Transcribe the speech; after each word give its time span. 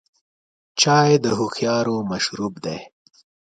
چای 0.81 1.11
د 1.23 1.25
هوښیارو 1.37 1.95
مشروب 2.11 2.53
دی. 2.65 2.79